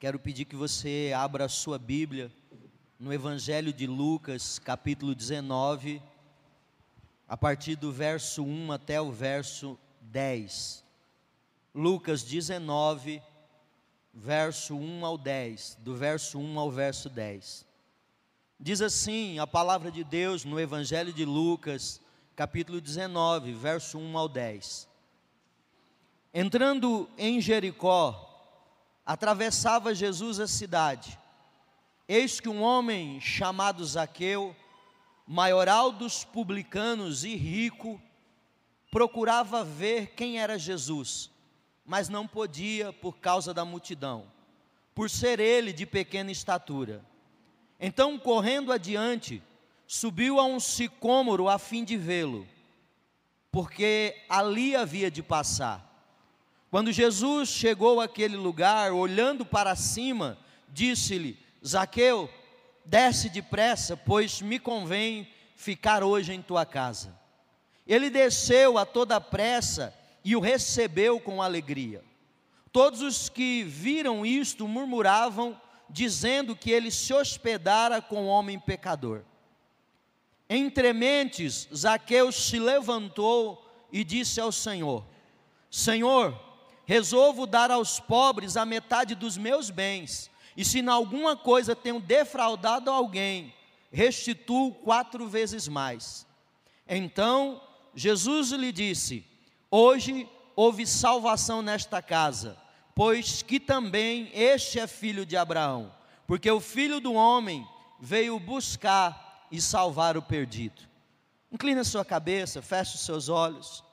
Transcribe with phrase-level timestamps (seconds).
[0.00, 2.30] Quero pedir que você abra a sua Bíblia
[3.00, 6.00] no Evangelho de Lucas, capítulo 19,
[7.26, 10.84] a partir do verso 1 até o verso 10.
[11.74, 13.20] Lucas 19,
[14.14, 17.66] verso 1 ao 10, do verso 1 ao verso 10.
[18.60, 22.00] Diz assim a palavra de Deus no Evangelho de Lucas,
[22.36, 24.88] capítulo 19, verso 1 ao 10.
[26.32, 28.27] Entrando em Jericó,
[29.08, 31.18] atravessava Jesus a cidade.
[32.06, 34.54] Eis que um homem chamado Zaqueu,
[35.26, 37.98] maioral dos publicanos e rico,
[38.90, 41.30] procurava ver quem era Jesus,
[41.86, 44.26] mas não podia por causa da multidão,
[44.94, 47.02] por ser ele de pequena estatura.
[47.80, 49.42] Então, correndo adiante,
[49.86, 52.46] subiu a um sicômoro a fim de vê-lo,
[53.50, 55.87] porque ali havia de passar.
[56.70, 62.30] Quando Jesus chegou àquele lugar, olhando para cima, disse-lhe: Zaqueu,
[62.84, 67.18] desce depressa, pois me convém ficar hoje em tua casa.
[67.86, 72.04] Ele desceu a toda pressa e o recebeu com alegria.
[72.70, 79.22] Todos os que viram isto murmuravam, dizendo que ele se hospedara com um homem pecador.
[80.50, 85.04] Entre mentes, Zaqueu se levantou e disse ao Senhor:
[85.70, 86.47] Senhor,
[86.88, 92.00] resolvo dar aos pobres a metade dos meus bens, e se em alguma coisa tenho
[92.00, 93.52] defraudado alguém,
[93.92, 96.26] restituo quatro vezes mais.
[96.88, 97.60] Então
[97.94, 99.22] Jesus lhe disse:
[99.70, 102.56] Hoje houve salvação nesta casa,
[102.94, 105.94] pois que também este é filho de Abraão,
[106.26, 107.68] porque o filho do homem
[108.00, 110.80] veio buscar e salvar o perdido.
[111.52, 113.84] Inclina sua cabeça, feche os seus olhos.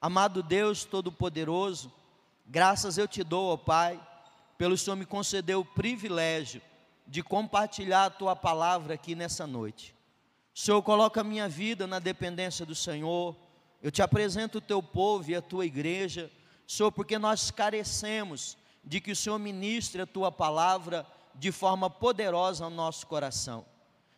[0.00, 1.92] Amado Deus Todo-Poderoso,
[2.52, 4.04] Graças eu te dou, ó Pai,
[4.58, 6.60] pelo Senhor me concedeu o privilégio
[7.06, 9.94] de compartilhar a tua palavra aqui nessa noite.
[10.52, 13.36] Senhor coloca a minha vida na dependência do Senhor.
[13.80, 16.28] Eu te apresento o teu povo e a tua igreja,
[16.66, 21.06] Senhor, porque nós carecemos de que o Senhor ministre a tua palavra
[21.36, 23.64] de forma poderosa ao nosso coração.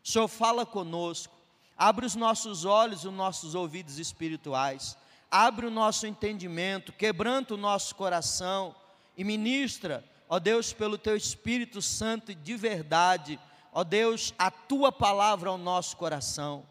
[0.03, 1.35] Senhor fala conosco,
[1.77, 4.97] abre os nossos olhos e os nossos ouvidos espirituais
[5.33, 8.75] abre o nosso entendimento, quebranta o nosso coração
[9.17, 13.41] e ministra, ó Deus, pelo teu Espírito Santo de verdade,
[13.73, 16.67] ó Deus, a tua palavra ao nosso coração.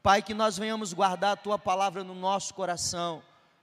[0.00, 3.20] Pai, que nós venhamos guardar a tua palavra no nosso coração,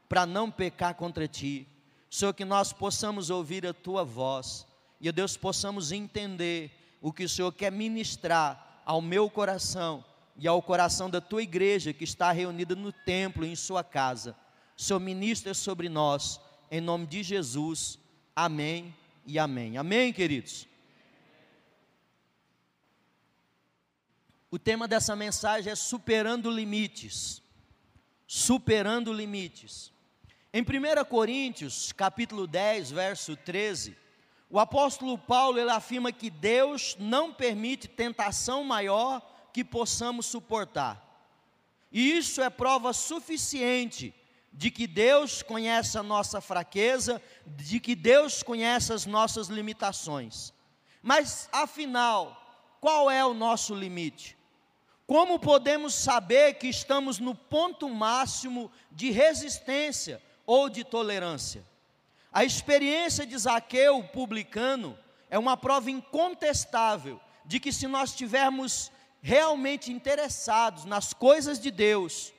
[0.10, 1.66] para não pecar contra ti.
[2.10, 4.68] Senhor, que nós possamos ouvir a tua voz
[5.00, 10.04] e, ó Deus, possamos entender o que o Senhor quer ministrar ao meu coração
[10.38, 14.36] e ao coração da tua igreja que está reunida no templo, em sua casa.
[14.76, 18.00] Senhor, ministra sobre nós, em nome de Jesus.
[18.36, 19.78] Amém e amém.
[19.78, 20.68] Amém, queridos?
[24.50, 27.42] O tema dessa mensagem é superando limites.
[28.28, 29.92] Superando limites.
[30.54, 33.96] Em 1 Coríntios, capítulo 10, verso 13,
[34.50, 39.22] o apóstolo Paulo ele afirma que Deus não permite tentação maior
[39.54, 41.08] que possamos suportar.
[41.92, 44.14] E isso é prova suficiente
[44.54, 50.54] de que Deus conhece a nossa fraqueza, de que Deus conhece as nossas limitações.
[51.02, 52.38] Mas afinal,
[52.80, 54.38] qual é o nosso limite?
[55.08, 61.66] Como podemos saber que estamos no ponto máximo de resistência ou de tolerância?
[62.32, 64.98] A experiência de Zaqueu, publicano,
[65.30, 72.34] é uma prova incontestável de que se nós estivermos realmente interessados nas coisas de Deus,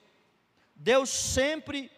[0.74, 1.90] Deus sempre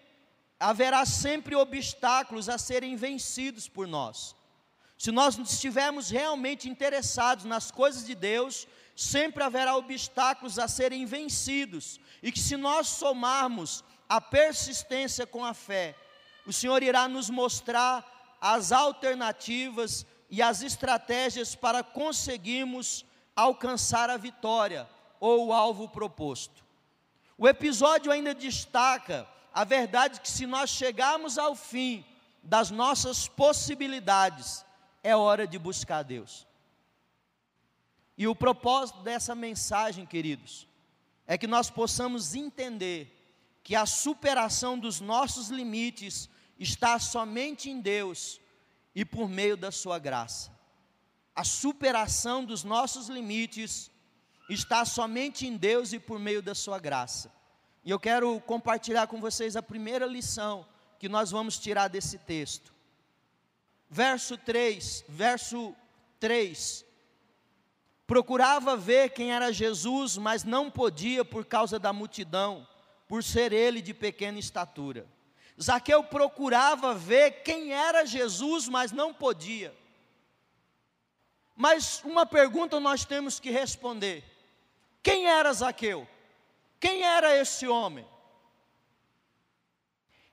[0.61, 4.37] haverá sempre obstáculos a serem vencidos por nós.
[4.97, 11.99] Se nós estivermos realmente interessados nas coisas de Deus, sempre haverá obstáculos a serem vencidos,
[12.23, 15.97] e que se nós somarmos a persistência com a fé,
[16.47, 23.05] o Senhor irá nos mostrar as alternativas e as estratégias para conseguirmos
[23.35, 24.89] alcançar a vitória
[25.19, 26.65] ou o alvo proposto.
[27.37, 32.05] O episódio ainda destaca a verdade que se nós chegarmos ao fim
[32.43, 34.65] das nossas possibilidades,
[35.03, 36.47] é hora de buscar Deus.
[38.17, 40.69] E o propósito dessa mensagem, queridos,
[41.27, 43.11] é que nós possamos entender
[43.63, 46.29] que a superação dos nossos limites
[46.59, 48.41] está somente em Deus
[48.95, 50.54] e por meio da Sua graça.
[51.35, 53.91] A superação dos nossos limites
[54.49, 57.33] está somente em Deus e por meio da Sua graça.
[57.85, 60.67] E eu quero compartilhar com vocês a primeira lição
[60.99, 62.73] que nós vamos tirar desse texto.
[63.91, 65.75] Verso 3, verso
[66.19, 66.85] 3.
[68.07, 72.67] Procurava ver quem era Jesus, mas não podia por causa da multidão,
[73.09, 75.07] por ser ele de pequena estatura.
[75.61, 79.75] Zaqueu procurava ver quem era Jesus, mas não podia.
[81.57, 84.25] Mas uma pergunta nós temos que responder:
[85.03, 86.07] quem era Zaqueu?
[86.81, 88.07] Quem era esse homem?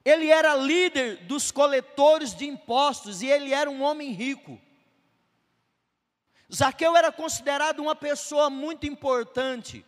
[0.04, 4.60] Ele era líder dos coletores de impostos e ele era um homem rico.
[6.54, 9.86] Zaqueu era considerado uma pessoa muito importante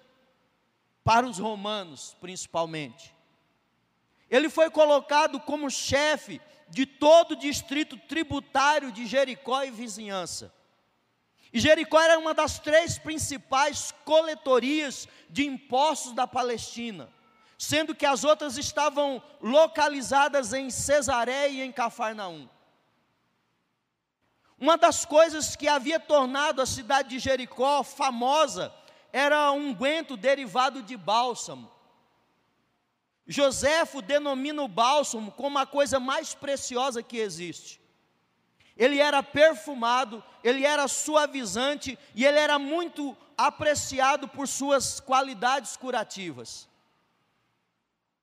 [1.04, 3.14] para os romanos, principalmente.
[4.30, 6.40] Ele foi colocado como chefe
[6.70, 10.54] de todo o distrito tributário de Jericó e vizinhança.
[11.54, 17.10] E Jericó era uma das três principais coletorias de impostos da Palestina
[17.64, 22.50] sendo que as outras estavam localizadas em Cesaré e em Cafarnaum.
[24.60, 28.74] Uma das coisas que havia tornado a cidade de Jericó famosa
[29.14, 31.72] era um unguento derivado de bálsamo.
[33.26, 37.82] Joséfo denomina o bálsamo como a coisa mais preciosa que existe.
[38.76, 46.68] Ele era perfumado, ele era suavizante e ele era muito apreciado por suas qualidades curativas.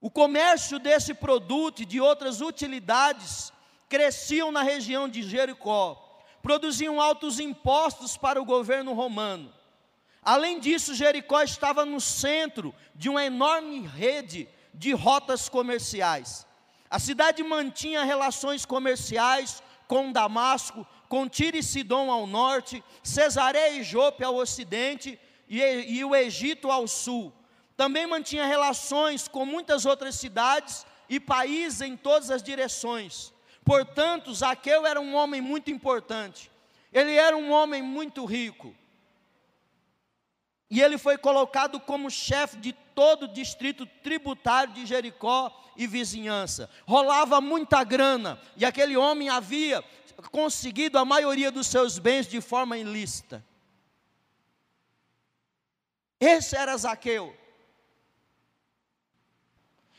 [0.00, 3.52] O comércio desse produto e de outras utilidades
[3.88, 9.53] cresciam na região de Jericó, produziam altos impostos para o governo romano.
[10.23, 16.46] Além disso, Jericó estava no centro de uma enorme rede de rotas comerciais.
[16.88, 23.83] A cidade mantinha relações comerciais com Damasco, com Tiro e Sidom ao norte, Cesareia e
[23.83, 27.33] Jope ao ocidente e, e o Egito ao sul
[27.81, 33.33] também mantinha relações com muitas outras cidades e países em todas as direções.
[33.65, 36.51] Portanto, Zaqueu era um homem muito importante.
[36.93, 38.77] Ele era um homem muito rico.
[40.71, 46.69] E ele foi colocado como chefe de todo o distrito tributário de Jericó e vizinhança.
[46.87, 49.82] Rolava muita grana, e aquele homem havia
[50.31, 53.44] conseguido a maioria dos seus bens de forma ilícita.
[56.20, 57.34] Esse era Zaqueu.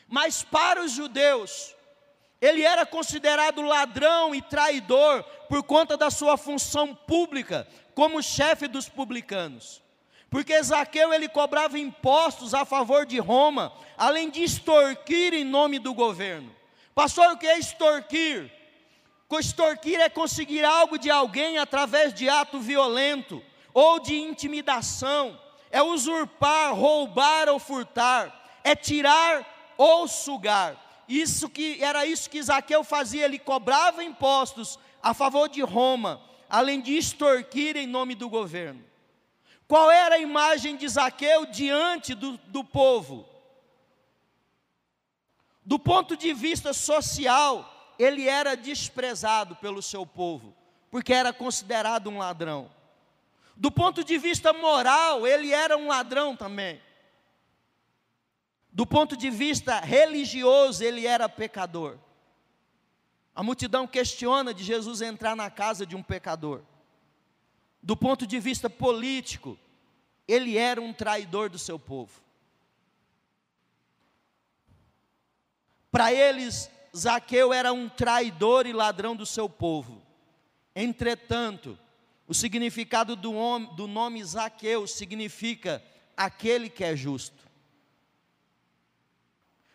[0.06, 1.74] Mas para os judeus,
[2.40, 8.88] ele era considerado ladrão e traidor por conta da sua função pública como chefe dos
[8.88, 9.81] publicanos.
[10.32, 15.92] Porque Zaqueu ele cobrava impostos a favor de Roma, além de extorquir em nome do
[15.92, 16.50] governo.
[16.94, 18.50] Pastor, o que é extorquir?
[19.30, 23.42] Extorquir é conseguir algo de alguém através de ato violento
[23.74, 25.38] ou de intimidação,
[25.70, 31.04] é usurpar, roubar ou furtar, é tirar ou sugar.
[31.06, 36.80] Isso que era isso que Zaqueu fazia, ele cobrava impostos a favor de Roma, além
[36.80, 38.91] de extorquir em nome do governo.
[39.72, 43.26] Qual era a imagem de Zaqueu diante do, do povo?
[45.64, 50.54] Do ponto de vista social, ele era desprezado pelo seu povo,
[50.90, 52.70] porque era considerado um ladrão.
[53.56, 56.78] Do ponto de vista moral, ele era um ladrão também.
[58.70, 61.96] Do ponto de vista religioso, ele era pecador.
[63.34, 66.60] A multidão questiona de Jesus entrar na casa de um pecador.
[67.82, 69.58] Do ponto de vista político,
[70.28, 72.22] ele era um traidor do seu povo.
[75.90, 80.00] Para eles, Zaqueu era um traidor e ladrão do seu povo.
[80.74, 81.78] Entretanto,
[82.26, 83.32] o significado do,
[83.86, 85.82] nome Zaqueu significa
[86.16, 87.41] aquele que é justo.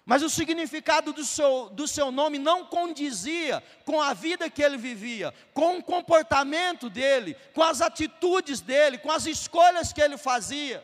[0.07, 4.77] Mas o significado do seu, do seu nome não condizia com a vida que ele
[4.77, 10.81] vivia, com o comportamento dele, com as atitudes dele, com as escolhas que ele fazia.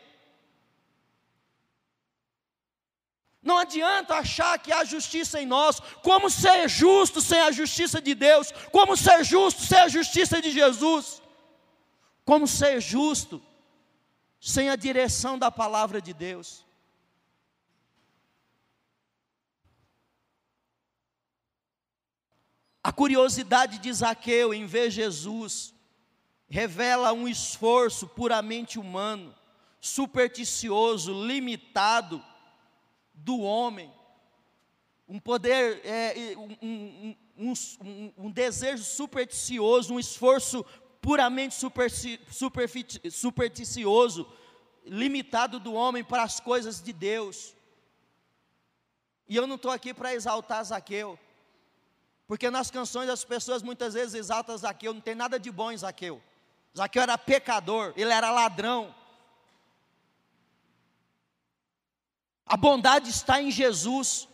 [3.42, 5.80] Não adianta achar que há justiça em nós.
[6.02, 8.52] Como ser justo sem a justiça de Deus?
[8.70, 11.22] Como ser justo sem a justiça de Jesus?
[12.26, 13.42] Como ser justo
[14.38, 16.64] sem a direção da palavra de Deus?
[22.94, 25.74] Curiosidade de Zaqueu em ver Jesus
[26.48, 29.34] revela um esforço puramente humano,
[29.80, 32.24] supersticioso, limitado
[33.12, 33.92] do homem,
[35.08, 40.64] um poder, é, um, um, um, um, desejo supersticioso, um esforço
[41.00, 41.54] puramente
[43.10, 44.26] supersticioso,
[44.86, 47.54] limitado do homem para as coisas de Deus.
[49.28, 51.18] E eu não estou aqui para exaltar Zaqueu,
[52.34, 55.76] porque nas canções as pessoas muitas vezes exaltam Zaqueu, não tem nada de bom em
[55.76, 56.20] Zaqueu.
[56.76, 58.92] Zaqueu era pecador, ele era ladrão.
[62.44, 64.26] A bondade está em Jesus.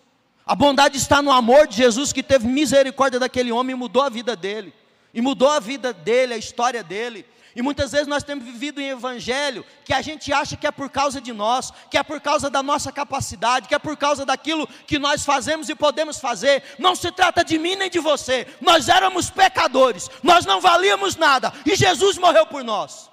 [0.46, 4.08] A bondade está no amor de Jesus que teve misericórdia daquele homem e mudou a
[4.08, 4.72] vida dele.
[5.12, 7.26] E mudou a vida dele, a história dele.
[7.54, 10.88] E muitas vezes nós temos vivido em evangelho que a gente acha que é por
[10.88, 14.68] causa de nós, que é por causa da nossa capacidade, que é por causa daquilo
[14.86, 16.62] que nós fazemos e podemos fazer.
[16.78, 18.46] Não se trata de mim nem de você.
[18.60, 23.10] Nós éramos pecadores, nós não valíamos nada e Jesus morreu por nós.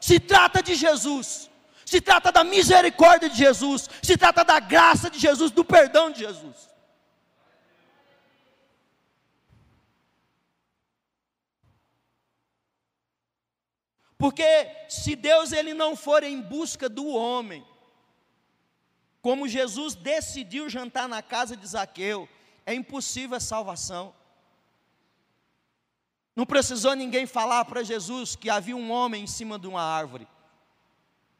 [0.00, 1.50] Se trata de Jesus.
[1.84, 6.20] Se trata da misericórdia de Jesus, se trata da graça de Jesus, do perdão de
[6.20, 6.69] Jesus.
[14.20, 17.66] Porque se Deus ele não for em busca do homem,
[19.22, 22.28] como Jesus decidiu jantar na casa de Zaqueu,
[22.66, 24.14] é impossível a salvação.
[26.36, 30.28] Não precisou ninguém falar para Jesus que havia um homem em cima de uma árvore.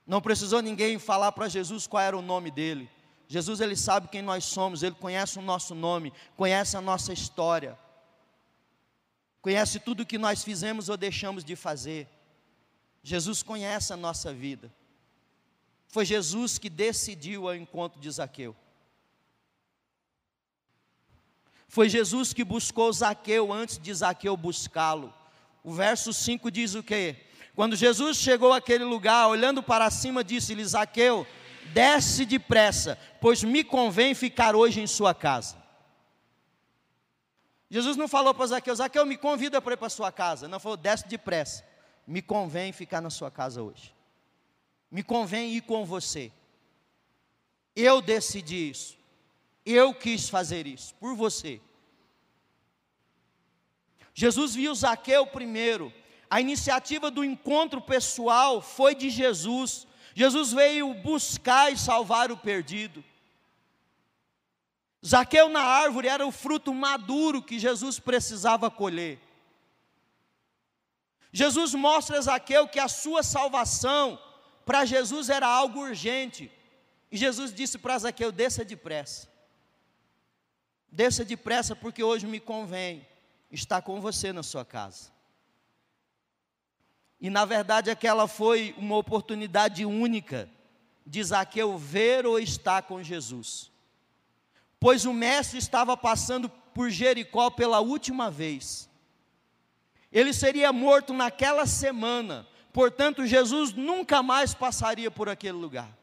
[0.06, 2.90] Não precisou ninguém falar para Jesus qual era o nome dele.
[3.28, 7.78] Jesus ele sabe quem nós somos, ele conhece o nosso nome, conhece a nossa história.
[9.42, 12.08] Conhece tudo o que nós fizemos ou deixamos de fazer.
[13.02, 14.71] Jesus conhece a nossa vida.
[15.88, 18.54] Foi Jesus que decidiu ao encontro de Zaqueu.
[21.69, 25.12] Foi Jesus que buscou Zaqueu antes de Zaqueu buscá-lo.
[25.64, 27.16] O verso 5 diz o quê?
[27.54, 31.26] Quando Jesus chegou àquele lugar, olhando para cima, disse-lhe: Zaqueu,
[31.73, 35.57] desce depressa, pois me convém ficar hoje em sua casa.
[37.69, 40.49] Jesus não falou para Zaqueu: Zaqueu, me convida para ir para sua casa.
[40.49, 41.69] Não falou: desce depressa
[42.07, 43.95] me convém ficar na sua casa hoje.
[44.90, 46.33] Me convém ir com você.
[47.76, 48.99] Eu decidi isso.
[49.64, 51.61] Eu quis fazer isso por você.
[54.14, 55.92] Jesus viu Zaqueu primeiro.
[56.28, 59.87] A iniciativa do encontro pessoal foi de Jesus.
[60.14, 63.04] Jesus veio buscar e salvar o perdido.
[65.04, 69.19] Zaqueu na árvore era o fruto maduro que Jesus precisava colher.
[71.32, 74.18] Jesus mostra a Zaqueu que a sua salvação
[74.64, 76.50] para Jesus era algo urgente.
[77.10, 79.28] E Jesus disse para Zaqueu: desça depressa.
[80.90, 83.06] Desça depressa, porque hoje me convém
[83.50, 85.12] estar com você na sua casa.
[87.20, 90.50] E na verdade aquela foi uma oportunidade única
[91.06, 93.70] de Zaqueu ver ou estar com Jesus.
[94.80, 98.89] Pois o mestre estava passando por Jericó pela última vez.
[100.12, 105.97] Ele seria morto naquela semana, portanto, Jesus nunca mais passaria por aquele lugar.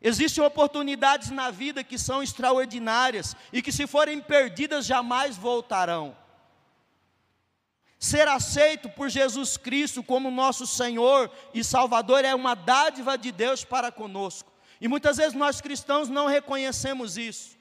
[0.00, 6.16] Existem oportunidades na vida que são extraordinárias e que, se forem perdidas, jamais voltarão.
[7.98, 13.64] Ser aceito por Jesus Cristo como nosso Senhor e Salvador é uma dádiva de Deus
[13.64, 14.52] para conosco.
[14.80, 17.58] E muitas vezes nós cristãos não reconhecemos isso.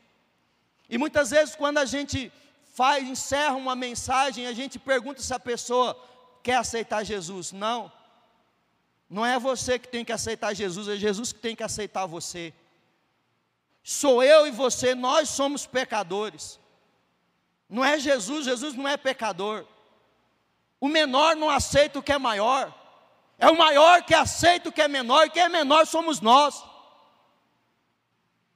[0.88, 2.32] E muitas vezes, quando a gente
[2.77, 6.00] faz, encerra uma mensagem, a gente pergunta se a pessoa
[6.43, 7.51] quer aceitar Jesus.
[7.51, 7.91] Não.
[9.10, 12.53] Não é você que tem que aceitar Jesus, é Jesus que tem que aceitar você.
[13.81, 16.60] Sou eu e você, nós somos pecadores.
[17.67, 19.65] Não é Jesus, Jesus não é pecador.
[20.79, 22.72] O menor não aceita o que é maior.
[23.39, 26.63] É o maior que aceita o que é menor, e quem é menor somos nós.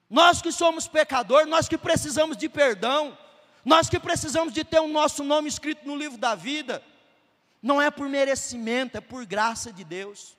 [0.08, 3.18] Nós que somos pecadores, nós que precisamos de perdão.
[3.64, 6.84] Nós que precisamos de ter o nosso nome escrito no livro da vida,
[7.62, 10.36] não é por merecimento, é por graça de Deus.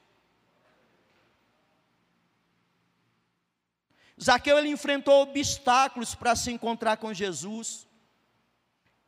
[4.20, 7.86] Zaqueu ele enfrentou obstáculos para se encontrar com Jesus.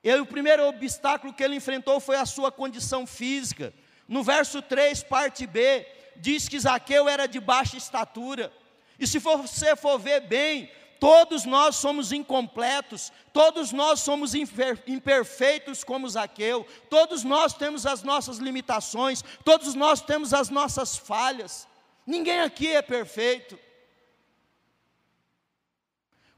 [0.03, 3.73] Ele, o primeiro obstáculo que ele enfrentou foi a sua condição física.
[4.07, 8.53] No verso 3, parte B, diz que Zaqueu era de baixa estatura.
[8.99, 10.71] E se você for ver bem,
[11.05, 18.39] Todos nós somos incompletos, todos nós somos imperfeitos como Zaqueu, todos nós temos as nossas
[18.39, 21.69] limitações, todos nós temos as nossas falhas.
[22.07, 23.59] Ninguém aqui é perfeito.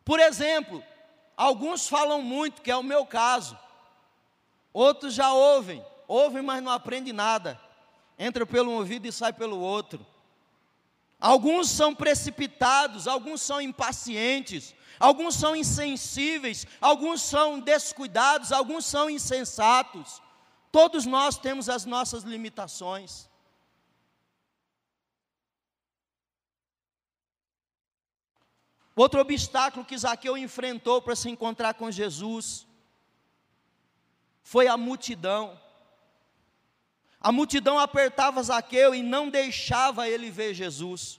[0.05, 0.83] Por exemplo,
[1.37, 3.57] alguns falam muito, que é o meu caso.
[4.73, 7.57] Outros já ouvem, ouvem, mas não aprendem nada.
[8.19, 10.05] Entra pelo ouvido e sai pelo outro.
[11.19, 20.21] Alguns são precipitados, alguns são impacientes, alguns são insensíveis, alguns são descuidados, alguns são insensatos.
[20.71, 23.29] Todos nós temos as nossas limitações.
[28.95, 32.67] Outro obstáculo que Zaqueu enfrentou para se encontrar com Jesus
[34.43, 35.61] foi a multidão.
[37.27, 41.19] A multidão apertava Zaqueu e não deixava ele ver Jesus.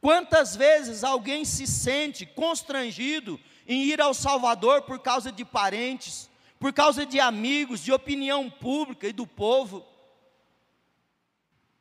[0.00, 6.30] Quantas vezes alguém se sente constrangido em ir ao Salvador por causa de parentes,
[6.60, 9.84] por causa de amigos, de opinião pública e do povo?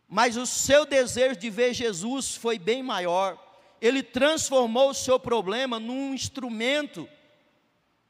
[0.10, 3.38] Mas o seu desejo de ver Jesus foi bem maior.
[3.80, 7.08] Ele transformou o seu problema num instrumento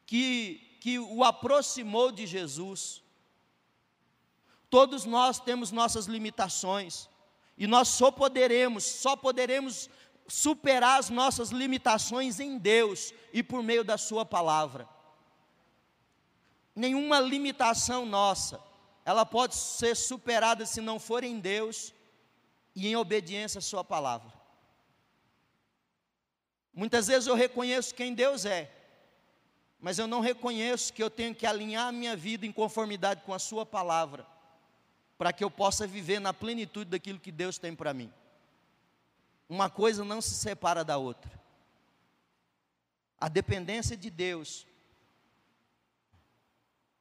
[0.05, 3.01] que, que o aproximou de Jesus.
[4.72, 7.10] Todos nós temos nossas limitações.
[7.58, 9.90] E nós só poderemos, só poderemos
[10.28, 14.88] superar as nossas limitações em Deus e por meio da Sua palavra.
[16.74, 18.63] Nenhuma limitação nossa,
[19.04, 21.94] ela pode ser superada se não for em Deus
[22.74, 24.32] e em obediência à Sua palavra.
[26.74, 28.72] Muitas vezes eu reconheço quem Deus é,
[29.82, 33.34] mas eu não reconheço que eu tenho que alinhar a minha vida em conformidade com
[33.34, 34.30] a Sua palavra,
[35.22, 38.12] para que eu possa viver na plenitude daquilo que Deus tem para mim.
[39.48, 41.32] Uma coisa não se separa da outra.
[43.20, 44.66] A dependência de Deus,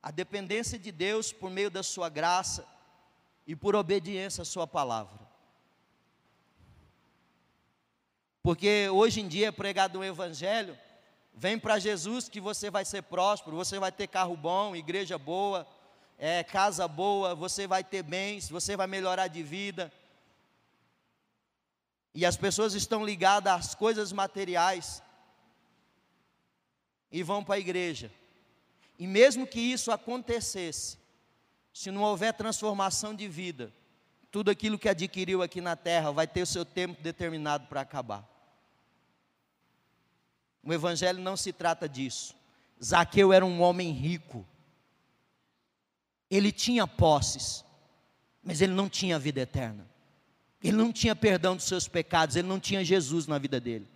[0.03, 2.69] a dependência de Deus por meio da Sua graça
[3.47, 5.19] e por obediência à Sua palavra.
[8.43, 10.79] Porque hoje em dia é pregado o Evangelho,
[11.33, 15.67] vem para Jesus que você vai ser próspero, você vai ter carro bom, igreja boa,
[16.23, 19.91] é, casa boa, você vai ter bens, você vai melhorar de vida,
[22.15, 25.03] e as pessoas estão ligadas às coisas materiais
[27.11, 28.12] e vão para a igreja.
[28.99, 30.99] E mesmo que isso acontecesse,
[31.73, 33.73] se não houver transformação de vida,
[34.31, 38.29] tudo aquilo que adquiriu aqui na terra vai ter o seu tempo determinado para acabar.
[40.62, 42.35] O Evangelho não se trata disso.
[42.83, 44.47] Zaqueu era um homem rico,
[46.30, 47.64] ele tinha posses,
[48.42, 49.88] mas ele não tinha vida eterna.
[50.62, 53.88] Ele não tinha perdão dos seus pecados, ele não tinha Jesus na vida dele.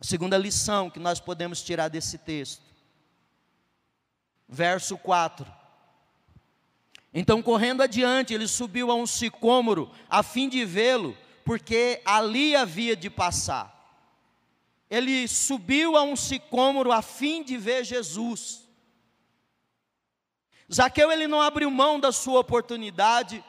[0.00, 2.62] A segunda lição que nós podemos tirar desse texto,
[4.48, 5.46] verso 4.
[7.12, 12.94] Então, correndo adiante, ele subiu a um sicômoro a fim de vê-lo, porque ali havia
[12.94, 13.75] de passar.
[14.90, 18.66] Ele subiu a um sicômoro a fim de ver Jesus.
[20.72, 23.42] Zaqueu ele não abriu mão da sua oportunidade,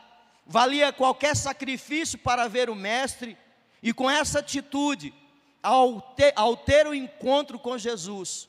[0.45, 3.37] valia qualquer sacrifício para ver o mestre,
[3.81, 5.13] e com essa atitude,
[5.61, 8.47] ao ter, ao ter o encontro com Jesus,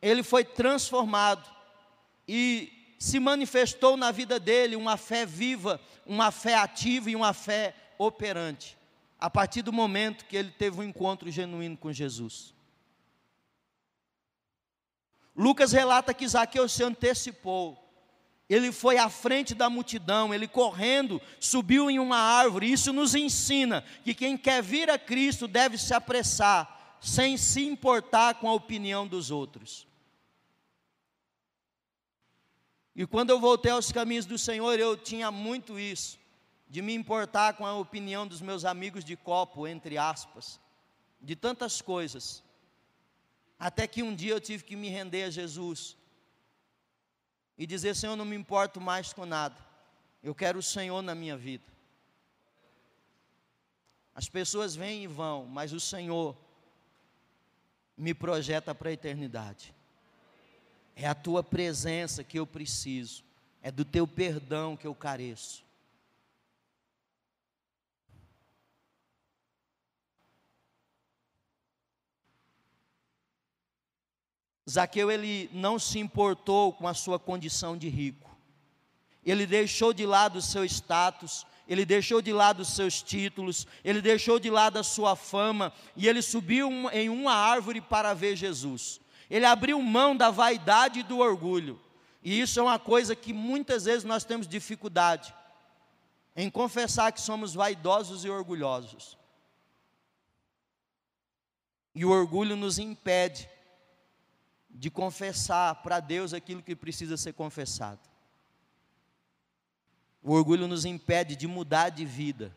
[0.00, 1.48] ele foi transformado
[2.26, 7.74] e se manifestou na vida dele uma fé viva, uma fé ativa e uma fé
[7.98, 8.75] operante,
[9.18, 12.54] a partir do momento que ele teve um encontro genuíno com Jesus.
[15.34, 17.86] Lucas relata que Zaqueu se antecipou,
[18.48, 22.70] ele foi à frente da multidão, ele correndo, subiu em uma árvore.
[22.70, 28.34] Isso nos ensina que quem quer vir a Cristo deve se apressar, sem se importar
[28.36, 29.86] com a opinião dos outros.
[32.94, 36.18] E quando eu voltei aos caminhos do Senhor, eu tinha muito isso,
[36.68, 40.60] de me importar com a opinião dos meus amigos de copo, entre aspas,
[41.20, 42.42] de tantas coisas.
[43.58, 45.96] Até que um dia eu tive que me render a Jesus
[47.56, 49.56] e dizer: Senhor, não me importo mais com nada,
[50.22, 51.64] eu quero o Senhor na minha vida.
[54.14, 56.36] As pessoas vêm e vão, mas o Senhor
[57.96, 59.74] me projeta para a eternidade.
[60.94, 63.22] É a tua presença que eu preciso,
[63.62, 65.65] é do teu perdão que eu careço.
[74.68, 78.36] Zaqueu ele não se importou com a sua condição de rico.
[79.24, 84.00] Ele deixou de lado o seu status, ele deixou de lado os seus títulos, ele
[84.00, 89.00] deixou de lado a sua fama e ele subiu em uma árvore para ver Jesus.
[89.28, 91.80] Ele abriu mão da vaidade e do orgulho.
[92.22, 95.34] E isso é uma coisa que muitas vezes nós temos dificuldade
[96.36, 99.16] em confessar que somos vaidosos e orgulhosos.
[101.94, 103.48] E o orgulho nos impede
[104.78, 108.00] de confessar para Deus aquilo que precisa ser confessado.
[110.22, 112.54] O orgulho nos impede de mudar de vida.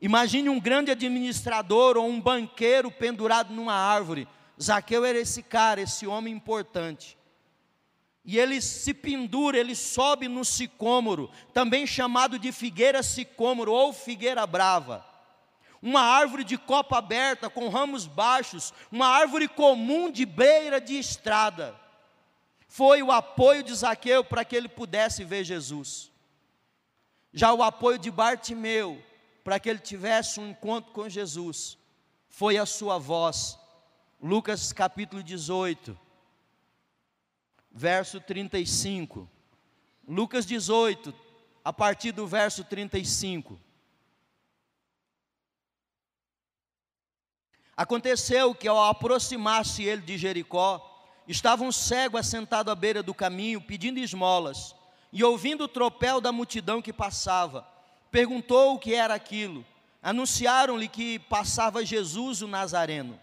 [0.00, 4.26] Imagine um grande administrador ou um banqueiro pendurado numa árvore.
[4.60, 7.18] Zaqueu era esse cara, esse homem importante.
[8.24, 14.46] E ele se pendura, ele sobe no sicômoro, também chamado de figueira sicômoro ou figueira
[14.46, 15.15] brava
[15.86, 21.80] uma árvore de copa aberta com ramos baixos, uma árvore comum de beira de estrada.
[22.66, 26.10] foi o apoio de Zaqueu para que ele pudesse ver Jesus.
[27.32, 29.00] Já o apoio de Bartimeu,
[29.44, 31.78] para que ele tivesse um encontro com Jesus,
[32.28, 33.56] foi a sua voz.
[34.20, 35.96] Lucas capítulo 18,
[37.70, 39.30] verso 35.
[40.06, 41.14] Lucas 18,
[41.64, 43.65] a partir do verso 35.
[47.76, 50.80] Aconteceu que ao aproximar-se ele de Jericó,
[51.28, 54.74] estava um cego assentado à beira do caminho, pedindo esmolas,
[55.12, 57.66] e ouvindo o tropel da multidão que passava,
[58.10, 59.64] perguntou o que era aquilo.
[60.02, 63.18] Anunciaram-lhe que passava Jesus o Nazareno.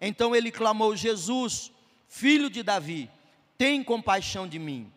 [0.00, 1.70] Então ele clamou: Jesus,
[2.08, 3.08] filho de Davi,
[3.56, 4.90] tem compaixão de mim.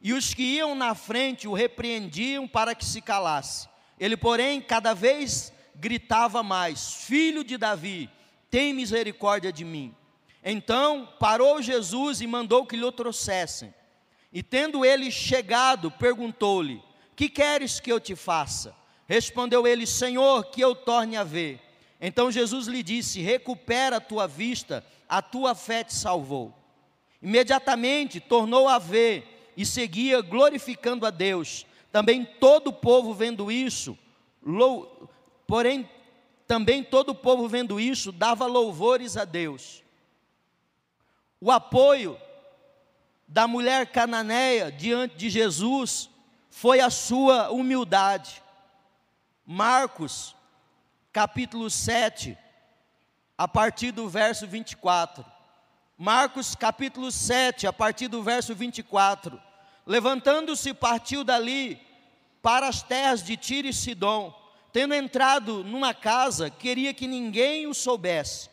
[0.00, 3.68] E os que iam na frente o repreendiam para que se calasse.
[4.00, 8.10] Ele, porém, cada vez gritava mais: Filho de Davi,
[8.50, 9.94] tem misericórdia de mim.
[10.44, 13.74] Então parou Jesus e mandou que lhe trouxessem.
[14.32, 16.82] E tendo ele chegado, perguntou-lhe:
[17.16, 18.74] Que queres que eu te faça?
[19.06, 21.60] Respondeu ele: Senhor, que eu torne a ver.
[22.00, 26.54] Então Jesus lhe disse: Recupera a tua vista, a tua fé te salvou.
[27.20, 31.66] Imediatamente tornou a ver e seguia glorificando a Deus.
[31.90, 33.98] Também todo o povo vendo isso,
[34.42, 35.10] lou...
[35.46, 35.88] porém
[36.48, 39.84] também todo o povo vendo isso dava louvores a Deus.
[41.38, 42.18] O apoio
[43.28, 46.08] da mulher cananeia diante de Jesus
[46.50, 48.42] foi a sua humildade.
[49.44, 50.34] Marcos,
[51.12, 52.36] capítulo 7,
[53.36, 55.24] a partir do verso 24.
[55.98, 59.38] Marcos, capítulo 7, a partir do verso 24.
[59.84, 61.78] Levantando-se, partiu dali
[62.40, 64.37] para as terras de Tiro e Sidom.
[64.72, 68.48] Tendo entrado numa casa, queria que ninguém o soubesse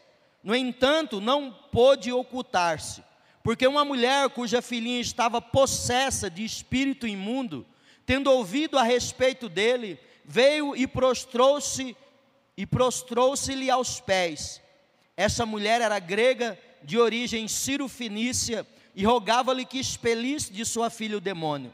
[0.45, 3.04] no entanto, não pôde ocultar-se,
[3.41, 7.65] porque uma mulher cuja filhinha estava possessa de espírito imundo,
[8.06, 11.97] tendo ouvido a respeito dele, veio e prostrou-se
[12.56, 14.62] e prostrou-se-lhe aos pés.
[15.17, 21.21] Essa mulher era grega de origem ciro-fenícia e rogava-lhe que expelisse de sua filha o
[21.21, 21.73] demônio.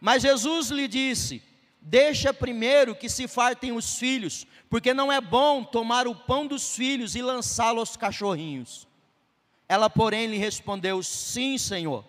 [0.00, 1.40] Mas Jesus lhe disse:
[1.80, 6.74] Deixa primeiro que se fartem os filhos, porque não é bom tomar o pão dos
[6.76, 8.86] filhos e lançá-lo aos cachorrinhos.
[9.68, 12.04] Ela, porém, lhe respondeu: Sim, Senhor,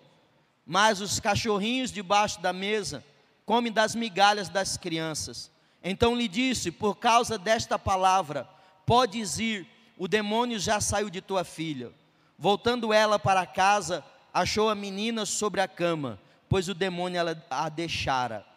[0.66, 3.04] mas os cachorrinhos debaixo da mesa
[3.46, 5.50] comem das migalhas das crianças.
[5.82, 8.48] Então lhe disse: Por causa desta palavra,
[8.84, 11.92] podes ir, o demônio já saiu de tua filha.
[12.38, 14.04] Voltando ela para casa,
[14.34, 18.51] achou a menina sobre a cama, pois o demônio a deixara.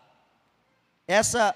[1.08, 1.56] Essa,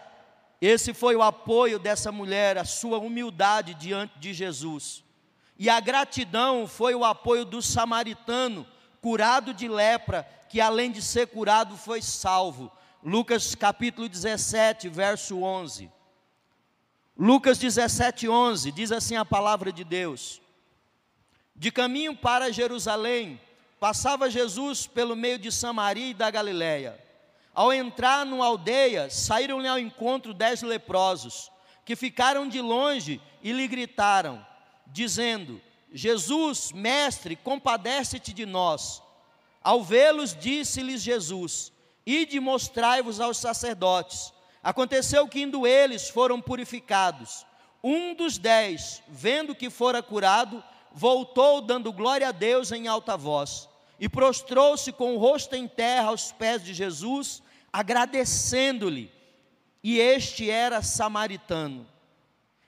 [0.61, 5.03] esse foi o apoio dessa mulher, a sua humildade diante de Jesus.
[5.57, 8.65] E a gratidão foi o apoio do samaritano,
[9.01, 12.71] curado de lepra, que além de ser curado foi salvo.
[13.03, 15.91] Lucas capítulo 17, verso 11.
[17.17, 20.41] Lucas 17, 11, diz assim a palavra de Deus:
[21.55, 23.39] De caminho para Jerusalém,
[23.79, 27.08] passava Jesus pelo meio de Samaria e da Galiléia.
[27.59, 31.51] Ao entrar numa aldeia, saíram-lhe ao encontro dez leprosos,
[31.83, 34.47] que ficaram de longe e lhe gritaram,
[34.87, 39.03] dizendo: Jesus, mestre, compadece-te de nós.
[39.61, 41.73] Ao vê-los, disse-lhes Jesus:
[42.05, 44.31] Ide mostrai-vos aos sacerdotes.
[44.63, 47.45] Aconteceu que, indo eles, foram purificados.
[47.83, 53.67] Um dos dez, vendo que fora curado, voltou dando glória a Deus em alta voz,
[53.99, 59.11] e prostrou-se com o rosto em terra aos pés de Jesus, agradecendo-lhe,
[59.83, 61.87] e este era samaritano.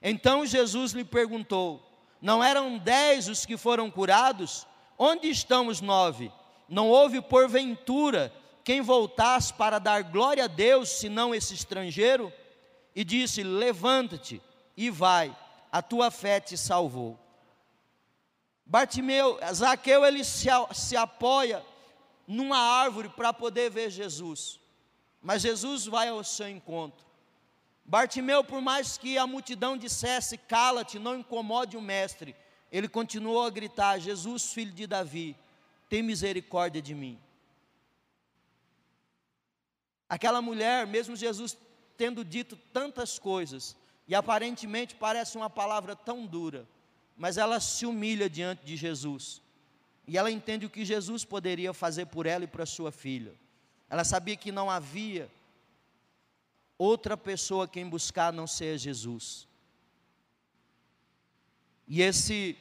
[0.01, 1.81] Então Jesus lhe perguntou:
[2.21, 4.65] Não eram dez os que foram curados?
[4.97, 6.31] Onde estão os nove?
[6.69, 8.31] Não houve porventura
[8.63, 12.31] quem voltasse para dar glória a Deus, senão esse estrangeiro?
[12.95, 14.41] E disse: Levanta-te
[14.77, 15.35] e vai,
[15.71, 17.19] a tua fé te salvou.
[18.65, 21.61] Bartimeu, Zaqueu, ele se, se apoia
[22.25, 24.61] numa árvore para poder ver Jesus.
[25.21, 27.05] Mas Jesus vai ao seu encontro.
[27.86, 32.36] Bartimeu, por mais que a multidão dissesse, cala-te, não incomode o mestre,
[32.71, 35.36] ele continuou a gritar: Jesus, filho de Davi,
[35.89, 37.19] tem misericórdia de mim.
[40.07, 41.57] Aquela mulher, mesmo Jesus
[41.97, 46.67] tendo dito tantas coisas, e aparentemente parece uma palavra tão dura,
[47.15, 49.41] mas ela se humilha diante de Jesus,
[50.07, 53.36] e ela entende o que Jesus poderia fazer por ela e para sua filha.
[53.91, 55.30] Ela sabia que não havia
[56.77, 59.45] outra pessoa quem buscar não ser Jesus.
[61.86, 62.58] E esse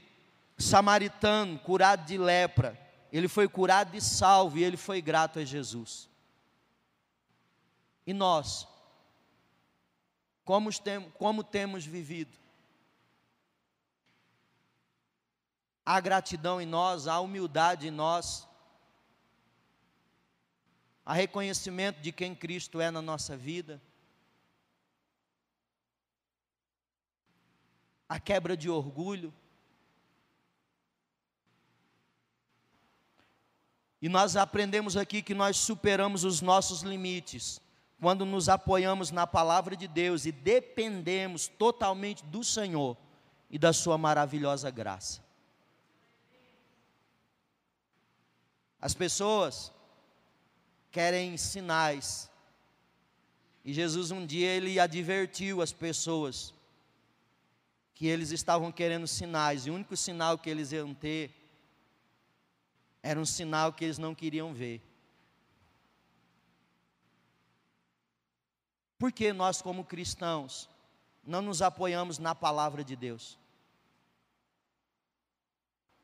[0.59, 2.77] samaritano curado de lepra,
[3.13, 6.11] ele foi curado e salvo, e ele foi grato a Jesus.
[8.05, 8.67] E nós,
[10.45, 12.37] como, tem, como temos vivido?
[15.87, 18.50] Há gratidão em nós, há humildade em nós,
[21.05, 23.81] há reconhecimento de quem Cristo é na nossa vida,
[28.09, 29.33] a quebra de orgulho.
[34.03, 37.61] E nós aprendemos aqui que nós superamos os nossos limites
[38.01, 42.97] quando nos apoiamos na palavra de Deus e dependemos totalmente do Senhor
[43.51, 45.23] e da Sua maravilhosa graça.
[48.81, 49.71] As pessoas
[50.91, 52.31] querem sinais,
[53.65, 56.55] e Jesus um dia ele advertiu as pessoas
[57.95, 61.35] que eles estavam querendo sinais, e o único sinal que eles iam ter
[63.03, 64.83] era um sinal que eles não queriam ver.
[68.99, 70.69] Por que nós, como cristãos,
[71.25, 73.39] não nos apoiamos na palavra de Deus?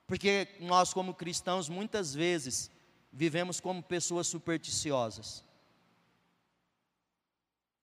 [0.07, 2.70] Porque nós, como cristãos, muitas vezes
[3.12, 5.45] vivemos como pessoas supersticiosas.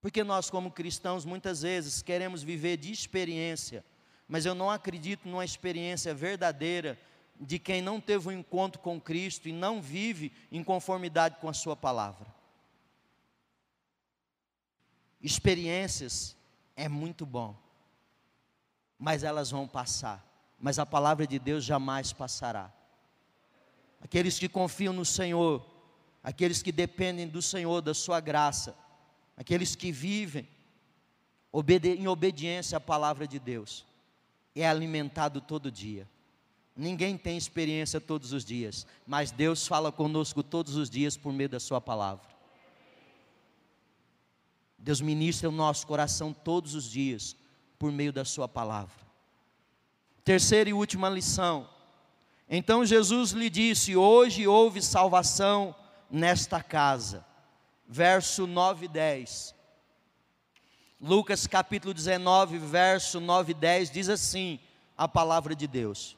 [0.02, 3.86] Porque nós, como cristãos, muitas vezes queremos viver de experiência,
[4.28, 7.00] mas eu não acredito numa experiência verdadeira
[7.40, 11.54] de quem não teve um encontro com Cristo e não vive em conformidade com a
[11.54, 12.28] Sua palavra.
[15.22, 16.36] Experiências
[16.76, 17.56] é muito bom,
[19.00, 20.22] mas elas vão passar.
[20.60, 22.72] Mas a palavra de Deus jamais passará.
[24.04, 25.66] Aqueles que confiam no Senhor,
[26.22, 28.76] aqueles que dependem do Senhor, da Sua graça,
[29.38, 30.46] aqueles que vivem
[31.98, 33.86] em obediência à palavra de Deus,
[34.54, 36.06] é alimentado todo dia.
[36.76, 41.48] Ninguém tem experiência todos os dias, mas Deus fala conosco todos os dias por meio
[41.48, 42.28] da Sua palavra.
[44.78, 47.38] Deus ministra o nosso coração todos os dias
[47.80, 49.02] por meio da Sua palavra.
[50.26, 51.70] Terceira e última lição.
[52.50, 55.76] Então Jesus lhe disse: Hoje houve salvação
[56.10, 57.26] nesta casa.
[57.88, 59.56] Verso 9 e 10.
[61.00, 64.60] Lucas capítulo 19, verso 9 e 10 diz assim:
[64.98, 66.18] a palavra de Deus.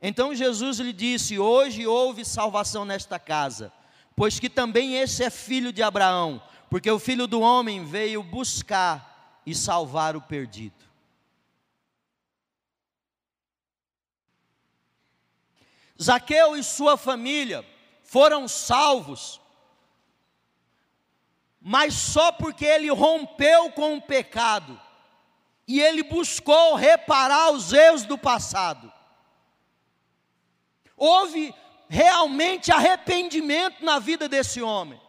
[0.00, 3.72] Então Jesus lhe disse: Hoje houve salvação nesta casa,
[4.16, 9.42] pois que também esse é filho de Abraão porque o filho do homem veio buscar
[9.44, 10.86] e salvar o perdido.
[16.00, 17.64] Zaqueu e sua família
[18.02, 19.40] foram salvos,
[21.60, 24.80] mas só porque ele rompeu com o pecado
[25.66, 28.92] e ele buscou reparar os erros do passado.
[30.96, 31.54] Houve
[31.88, 35.00] realmente arrependimento na vida desse homem.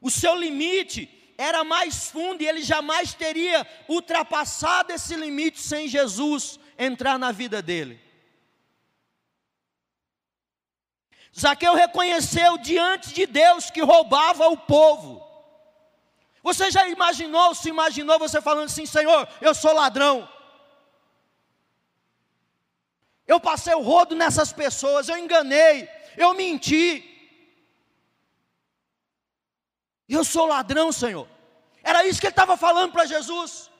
[0.00, 6.58] O seu limite era mais fundo e ele jamais teria ultrapassado esse limite sem Jesus
[6.78, 8.00] entrar na vida dele.
[11.38, 15.22] Zaqueu reconheceu diante de Deus que roubava o povo.
[16.42, 20.26] Você já imaginou, se imaginou você falando assim: Senhor, eu sou ladrão.
[23.26, 27.15] Eu passei o rodo nessas pessoas, eu enganei, eu menti.
[30.08, 31.28] Eu sou ladrão, Senhor.
[31.82, 33.70] Era isso que ele estava falando para Jesus.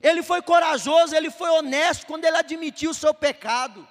[0.00, 3.88] Ele foi corajoso, ele foi honesto quando ele admitiu o seu pecado.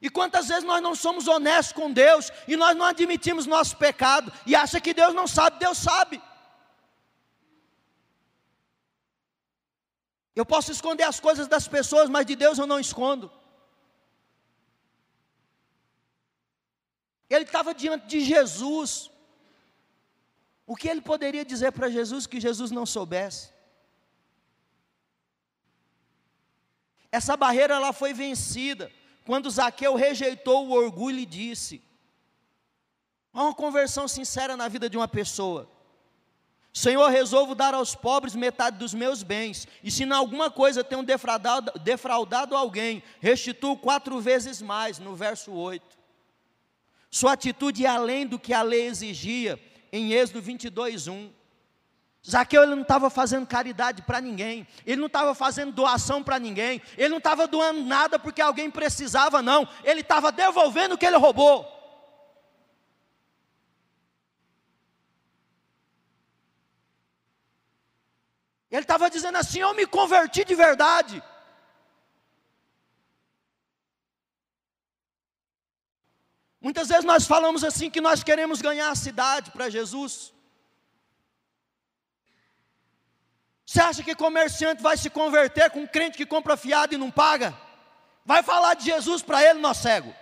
[0.00, 4.32] E quantas vezes nós não somos honestos com Deus e nós não admitimos nosso pecado
[4.46, 6.20] e acha que Deus não sabe, Deus sabe.
[10.34, 13.30] Eu posso esconder as coisas das pessoas, mas de Deus eu não escondo.
[17.34, 19.10] Ele estava diante de Jesus.
[20.66, 23.50] O que ele poderia dizer para Jesus que Jesus não soubesse?
[27.10, 28.92] Essa barreira ela foi vencida
[29.24, 31.82] quando Zaqueu rejeitou o orgulho e disse:
[33.32, 35.70] Há uma conversão sincera na vida de uma pessoa.
[36.72, 41.02] Senhor, resolvo dar aos pobres metade dos meus bens, e se em alguma coisa tenho
[41.02, 46.01] defraudado, defraudado alguém, restituo quatro vezes mais, no verso 8.
[47.12, 49.60] Sua atitude é além do que a lei exigia,
[49.92, 51.30] em Êxodo 22, 1.
[52.26, 56.80] Zaqueu ele não estava fazendo caridade para ninguém, ele não estava fazendo doação para ninguém,
[56.96, 61.18] ele não estava doando nada porque alguém precisava, não, ele estava devolvendo o que ele
[61.18, 61.70] roubou.
[68.70, 71.22] Ele estava dizendo assim: Eu me converti de verdade.
[76.62, 80.32] Muitas vezes nós falamos assim que nós queremos ganhar a cidade para Jesus.
[83.66, 87.10] Você acha que comerciante vai se converter com um crente que compra fiado e não
[87.10, 87.58] paga?
[88.24, 90.14] Vai falar de Jesus para ele, nó cego.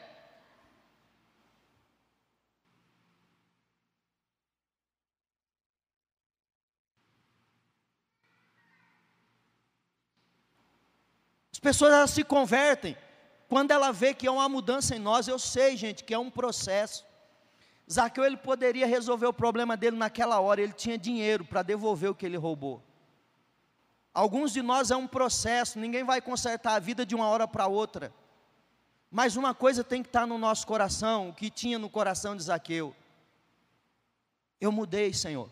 [11.52, 12.96] As pessoas se convertem
[13.50, 15.26] quando ela vê que há uma mudança em nós.
[15.26, 17.04] Eu sei, gente, que é um processo.
[17.90, 22.14] Zaqueu ele poderia resolver o problema dele naquela hora, ele tinha dinheiro para devolver o
[22.14, 22.80] que ele roubou.
[24.14, 27.66] Alguns de nós é um processo, ninguém vai consertar a vida de uma hora para
[27.66, 28.14] outra.
[29.10, 32.44] Mas uma coisa tem que estar no nosso coração, o que tinha no coração de
[32.44, 32.94] Zaqueu.
[34.60, 35.50] Eu mudei, Senhor.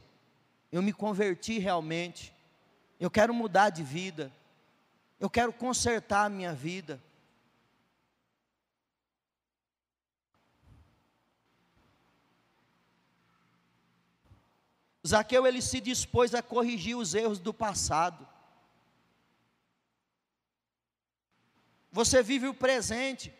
[0.70, 2.32] Eu me converti realmente.
[3.00, 4.30] Eu quero mudar de vida.
[5.18, 7.02] Eu quero consertar a minha vida.
[15.09, 18.27] Zaqueu ele se dispôs a corrigir os erros do passado.
[21.90, 23.33] Você vive o presente.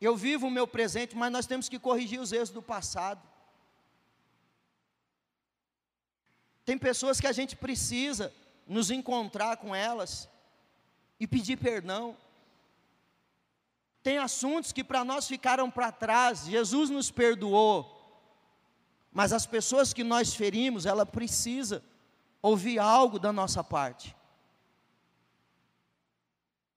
[0.00, 3.22] Eu vivo o meu presente, mas nós temos que corrigir os erros do passado.
[6.64, 8.32] Tem pessoas que a gente precisa
[8.66, 10.28] nos encontrar com elas
[11.18, 12.16] e pedir perdão.
[14.02, 17.99] Tem assuntos que para nós ficaram para trás, Jesus nos perdoou.
[19.12, 21.82] Mas as pessoas que nós ferimos, ela precisa
[22.40, 24.16] ouvir algo da nossa parte.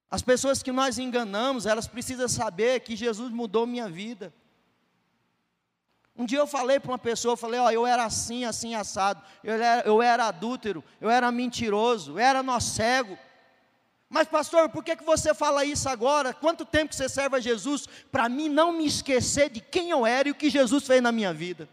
[0.09, 4.33] As pessoas que nós enganamos, elas precisam saber que Jesus mudou minha vida.
[6.15, 9.23] Um dia eu falei para uma pessoa, eu falei, ó, eu era assim, assim, assado,
[9.43, 13.17] eu era, eu era adúltero, eu era mentiroso, eu era nó cego.
[14.07, 16.31] Mas pastor, por que, que você fala isso agora?
[16.31, 17.87] Quanto tempo que você serve a Jesus?
[18.11, 21.11] Para mim não me esquecer de quem eu era e o que Jesus fez na
[21.11, 21.67] minha vida.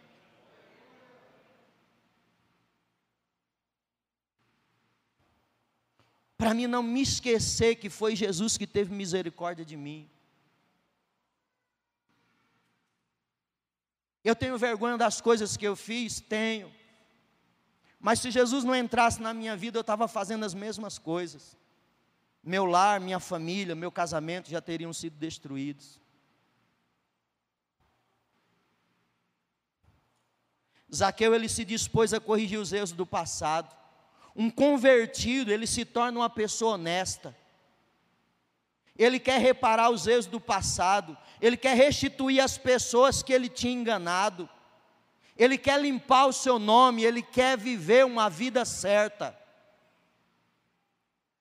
[6.40, 10.09] Para mim não me esquecer que foi Jesus que teve misericórdia de mim.
[14.24, 16.18] Eu tenho vergonha das coisas que eu fiz?
[16.18, 16.72] Tenho.
[18.00, 21.55] Mas se Jesus não entrasse na minha vida, eu estava fazendo as mesmas coisas.
[22.42, 26.00] Meu lar, minha família, meu casamento já teriam sido destruídos.
[30.92, 33.80] Zaqueu ele se dispôs a corrigir os erros do passado.
[34.40, 37.37] Um convertido, ele se torna uma pessoa honesta.
[38.96, 43.74] Ele quer reparar os erros do passado, ele quer restituir as pessoas que ele tinha
[43.74, 44.48] enganado.
[45.37, 49.38] Ele quer limpar o seu nome, ele quer viver uma vida certa.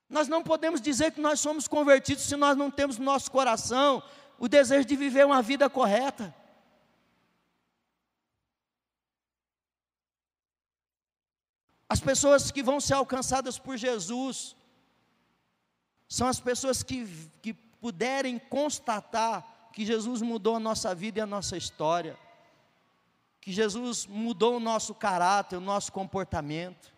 [0.10, 4.04] Nós não podemos dizer que nós somos convertidos se nós não temos no nosso coração
[4.38, 6.36] o desejo de viver uma vida correta.
[11.90, 14.56] As pessoas que vão ser alcançadas por Jesus
[16.08, 17.08] são as pessoas que,
[17.42, 22.18] que puderem constatar que Jesus mudou a nossa vida e a nossa história,
[23.42, 26.94] que Jesus mudou o nosso caráter, o nosso comportamento.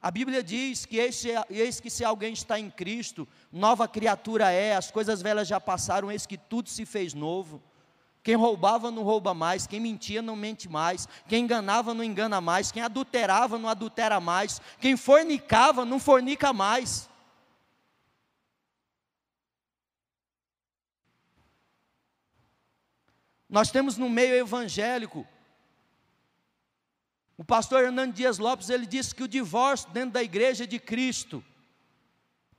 [0.00, 4.74] A Bíblia diz que eis, eis, que se alguém está em Cristo, nova criatura é,
[4.74, 7.62] as coisas velhas já passaram, eis que tudo se fez novo.
[8.22, 12.70] Quem roubava não rouba mais, quem mentia não mente mais, quem enganava não engana mais,
[12.70, 17.10] quem adulterava não adultera mais, quem fornicava não fornica mais.
[23.48, 25.26] Nós temos no meio evangélico
[27.36, 31.44] o pastor Hernando Dias Lopes, ele disse que o divórcio dentro da igreja de Cristo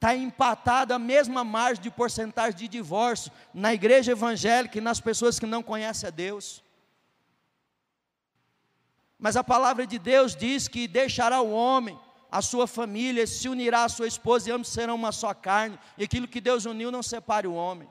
[0.03, 5.39] está empatada a mesma margem de porcentagem de divórcio na igreja evangélica e nas pessoas
[5.39, 6.61] que não conhecem a Deus.
[9.17, 11.97] Mas a palavra de Deus diz que deixará o homem,
[12.29, 16.03] a sua família, se unirá à sua esposa e ambos serão uma só carne, e
[16.03, 17.87] aquilo que Deus uniu não separe o homem,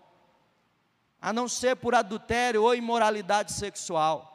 [1.19, 4.29] a não ser por adultério ou imoralidade sexual.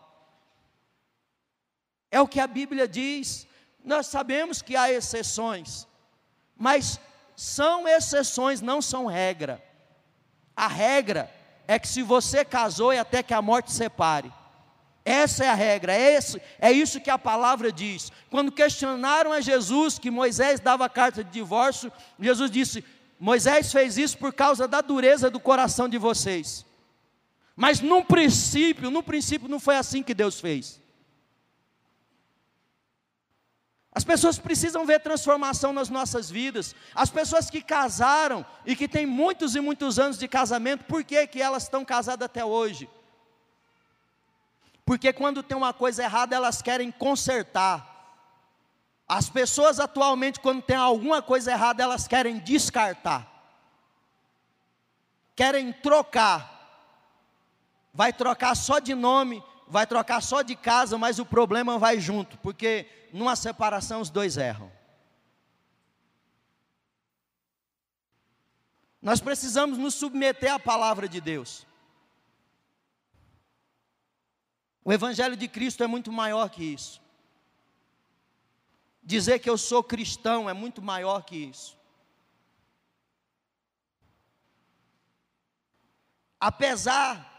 [2.10, 3.46] É o que a Bíblia diz.
[3.86, 5.88] Nós sabemos que há exceções,
[6.56, 7.00] mas
[7.38, 9.64] são exceções, não são regra.
[10.56, 11.32] A regra
[11.68, 14.34] é que se você casou é até que a morte separe.
[15.06, 16.18] Essa é a regra, é,
[16.60, 18.12] é isso que a palavra diz.
[18.32, 22.84] Quando questionaram a Jesus que Moisés dava carta de divórcio, Jesus disse:
[23.20, 26.66] Moisés fez isso por causa da dureza do coração de vocês.
[27.56, 30.82] Mas no princípio, no princípio não foi assim que Deus fez.
[33.98, 36.76] As pessoas precisam ver transformação nas nossas vidas.
[36.94, 41.26] As pessoas que casaram e que têm muitos e muitos anos de casamento, por que,
[41.26, 42.88] que elas estão casadas até hoje?
[44.86, 48.22] Porque quando tem uma coisa errada, elas querem consertar.
[49.08, 53.28] As pessoas atualmente, quando tem alguma coisa errada, elas querem descartar,
[55.36, 56.54] querem trocar.
[57.92, 62.38] Vai trocar só de nome, vai trocar só de casa, mas o problema vai junto,
[62.38, 64.72] porque numa separação os dois erram.
[69.02, 71.66] Nós precisamos nos submeter à palavra de Deus.
[74.84, 77.02] O Evangelho de Cristo é muito maior que isso.
[79.04, 81.78] Dizer que eu sou cristão é muito maior que isso.
[86.40, 87.37] Apesar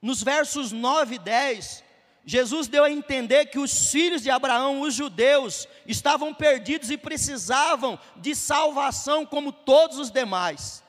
[0.00, 1.84] Nos versos 9 e 10,
[2.24, 7.98] Jesus deu a entender que os filhos de Abraão, os judeus, estavam perdidos e precisavam
[8.16, 10.84] de salvação como todos os demais.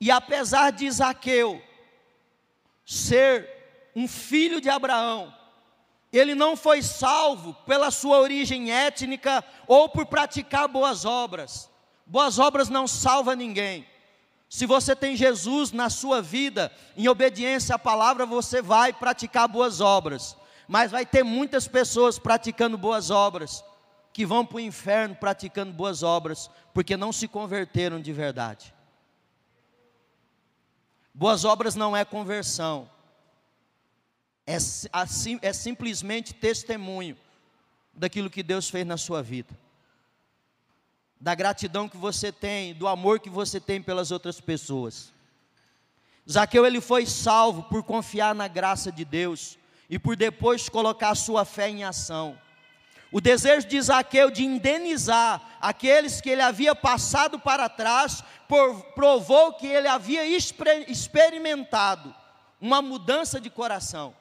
[0.00, 1.62] E apesar de Isaqueu
[2.86, 3.48] ser
[3.94, 5.34] um filho de Abraão,
[6.12, 11.70] ele não foi salvo pela sua origem étnica ou por praticar boas obras.
[12.06, 13.86] Boas obras não salva ninguém.
[14.50, 19.80] Se você tem Jesus na sua vida, em obediência à palavra, você vai praticar boas
[19.80, 20.36] obras.
[20.66, 23.64] Mas vai ter muitas pessoas praticando boas obras
[24.12, 28.74] que vão para o inferno praticando boas obras, porque não se converteram de verdade.
[31.14, 32.90] Boas obras não é conversão,
[34.44, 34.56] é,
[34.92, 37.16] assim, é simplesmente testemunho
[37.94, 39.56] daquilo que Deus fez na sua vida
[41.20, 45.12] da gratidão que você tem, do amor que você tem pelas outras pessoas.
[46.28, 49.58] Zaqueu ele foi salvo por confiar na graça de Deus
[49.88, 52.38] e por depois colocar a sua fé em ação.
[53.12, 58.22] O desejo de Zaqueu de indenizar aqueles que ele havia passado para trás
[58.94, 62.14] provou que ele havia experimentado
[62.60, 64.14] uma mudança de coração.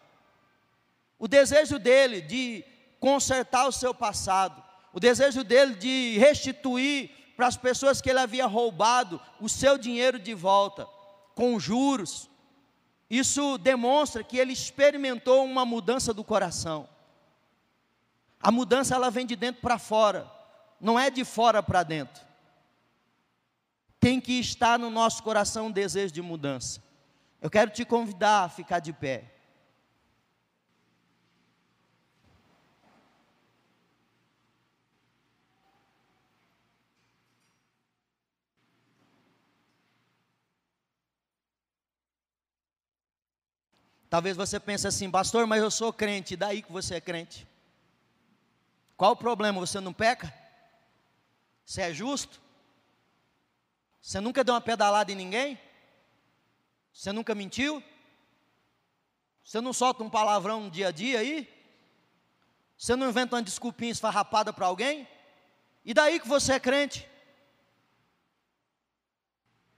[1.19, 2.65] O desejo dele de
[2.99, 4.63] consertar o seu passado,
[4.93, 10.19] o desejo dele de restituir para as pessoas que ele havia roubado o seu dinheiro
[10.19, 10.85] de volta,
[11.35, 12.29] com juros.
[13.09, 16.87] Isso demonstra que ele experimentou uma mudança do coração.
[18.41, 20.29] A mudança ela vem de dentro para fora,
[20.79, 22.23] não é de fora para dentro.
[23.99, 26.81] Tem que estar no nosso coração um desejo de mudança.
[27.41, 29.38] Eu quero te convidar a ficar de pé.
[44.09, 47.47] Talvez você pense assim, pastor, mas eu sou crente, daí que você é crente?
[48.97, 49.59] Qual o problema?
[49.59, 50.33] Você não peca?
[51.63, 52.41] Você é justo?
[54.01, 55.59] Você nunca deu uma pedalada em ninguém?
[56.91, 57.83] Você nunca mentiu?
[59.43, 61.47] Você não solta um palavrão no dia a dia aí?
[62.75, 65.07] Você não inventa uma desculpinha esfarrapada para alguém?
[65.85, 67.07] E daí que você é crente?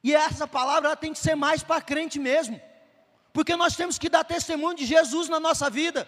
[0.02, 2.71] E essa palavra tem que ser mais para crente mesmo
[3.34, 6.08] porque nós temos que dar testemunho de Jesus na nossa vida.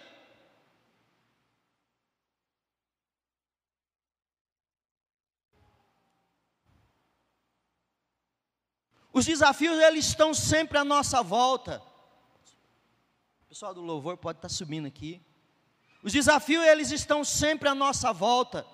[9.12, 11.80] Os desafios eles estão sempre à nossa volta.
[13.44, 15.22] O pessoal do louvor pode estar subindo aqui.
[16.02, 18.66] Os desafios eles estão sempre à nossa volta.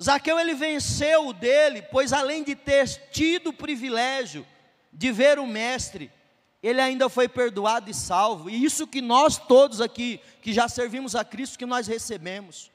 [0.00, 4.46] Zaqueu ele venceu o dele, pois além de ter tido o privilégio
[4.92, 6.12] de ver o mestre,
[6.62, 8.50] ele ainda foi perdoado e salvo.
[8.50, 12.70] E isso que nós todos aqui, que já servimos a Cristo, que nós recebemos.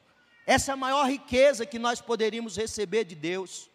[0.45, 3.69] Essa é a maior riqueza que nós poderíamos receber de Deus.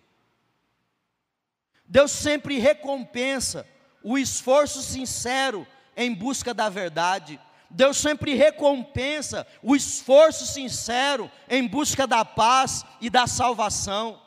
[1.86, 3.66] Deus sempre recompensa
[4.02, 7.40] o esforço sincero em busca da verdade.
[7.70, 14.20] Deus sempre recompensa o esforço sincero em busca da paz e da salvação.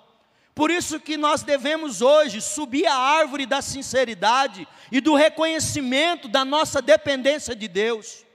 [0.54, 6.44] Por isso que nós devemos hoje subir a árvore da sinceridade e do reconhecimento da
[6.44, 8.26] nossa dependência de Deus,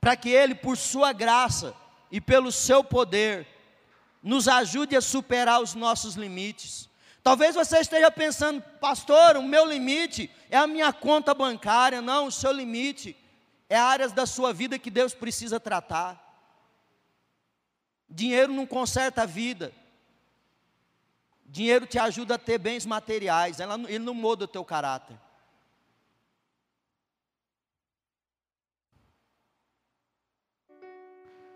[0.00, 1.74] para que Ele, por Sua graça
[2.10, 3.46] e pelo Seu poder,
[4.22, 6.90] nos ajude a superar os nossos limites.
[7.22, 12.00] Talvez você esteja pensando, pastor, o meu limite é a minha conta bancária.
[12.00, 13.16] Não, o seu limite
[13.68, 16.18] é áreas da sua vida que Deus precisa tratar.
[18.08, 19.72] Dinheiro não conserta a vida.
[21.50, 25.18] Dinheiro te ajuda a ter bens materiais, ela, ele não muda o teu caráter.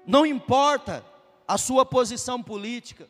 [0.05, 1.05] Não importa
[1.47, 3.09] a sua posição política,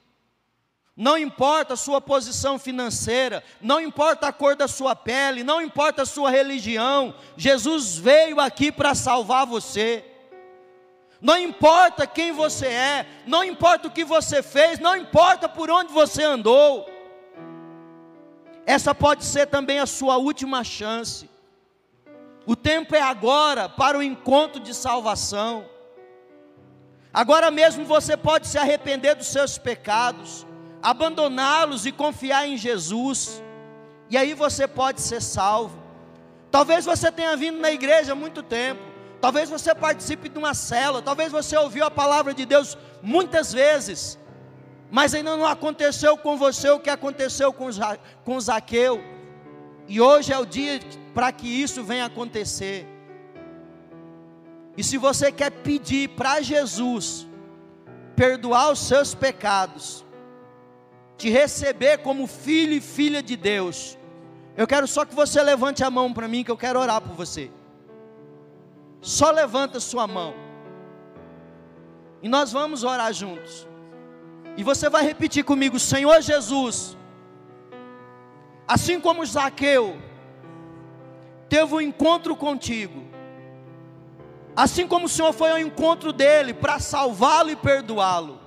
[0.95, 6.03] não importa a sua posição financeira, não importa a cor da sua pele, não importa
[6.03, 10.14] a sua religião, Jesus veio aqui para salvar você.
[11.25, 15.91] Não importa quem você é, não importa o que você fez, não importa por onde
[15.91, 16.87] você andou.
[18.67, 21.31] Essa pode ser também a sua última chance.
[22.45, 25.65] O tempo é agora para o encontro de salvação.
[27.11, 30.47] Agora mesmo você pode se arrepender dos seus pecados,
[30.83, 33.43] abandoná-los e confiar em Jesus.
[34.11, 35.83] E aí você pode ser salvo.
[36.51, 38.94] Talvez você tenha vindo na igreja há muito tempo.
[39.25, 44.19] Talvez você participe de uma célula, talvez você ouviu a palavra de Deus muitas vezes,
[44.91, 47.71] mas ainda não aconteceu com você o que aconteceu com,
[48.23, 49.03] com Zaqueu,
[49.89, 50.79] e hoje é o dia
[51.15, 52.87] para que isso venha acontecer.
[54.77, 57.27] E se você quer pedir para Jesus
[58.15, 60.05] perdoar os seus pecados,
[61.17, 63.97] te receber como filho e filha de Deus,
[64.55, 67.15] eu quero só que você levante a mão para mim, que eu quero orar por
[67.15, 67.51] você.
[69.05, 70.33] Só levanta sua mão.
[72.23, 73.69] E nós vamos orar juntos.
[74.57, 76.97] E você vai repetir comigo: Senhor Jesus,
[78.67, 80.01] assim como Zaqueu
[81.51, 83.05] teve um encontro contigo,
[84.57, 88.41] assim como o Senhor foi ao encontro dele para salvá-lo e perdoá-lo.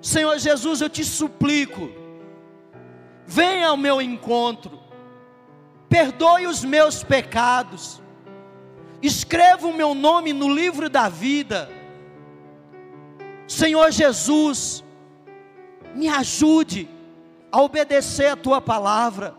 [0.00, 1.90] Senhor Jesus, eu te suplico,
[3.26, 4.80] venha ao meu encontro,
[5.86, 8.00] perdoe os meus pecados,
[9.06, 11.70] escreva o meu nome no livro da vida.
[13.46, 14.84] Senhor Jesus,
[15.94, 16.88] me ajude
[17.50, 19.34] a obedecer a tua palavra,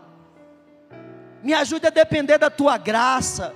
[1.42, 3.54] me ajude a depender da tua graça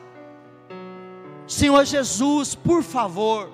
[1.47, 3.51] Senhor Jesus, por favor,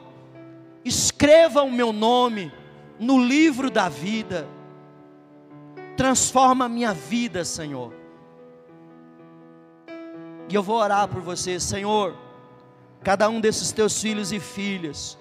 [0.84, 2.52] escreva o meu nome
[2.98, 4.46] no livro da vida,
[5.96, 7.92] transforma a minha vida, Senhor.
[10.48, 12.14] E eu vou orar por você, Senhor,
[13.02, 15.18] cada um desses teus filhos e filhas,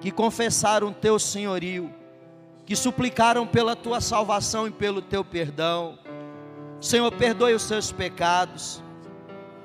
[0.00, 1.92] que confessaram o teu senhorio,
[2.64, 5.98] que suplicaram pela tua salvação e pelo teu perdão.
[6.80, 8.82] Senhor, perdoe os seus pecados.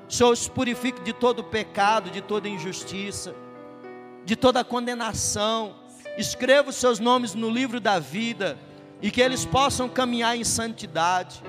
[0.08, 3.34] Senhor os purifique de todo pecado, de toda injustiça,
[4.24, 5.74] de toda condenação.
[6.18, 8.58] Escreva os seus nomes no livro da vida
[9.00, 11.42] e que eles possam caminhar em santidade,